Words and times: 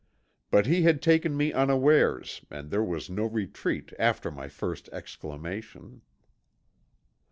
But 0.49 0.65
he 0.65 0.81
had 0.81 0.99
taken 0.99 1.37
me 1.37 1.53
unawares 1.53 2.43
and 2.49 2.71
there 2.71 2.81
was 2.83 3.07
no 3.07 3.25
retreat 3.25 3.93
after 3.99 4.31
my 4.31 4.47
first 4.47 4.89
exclamation. 4.91 6.01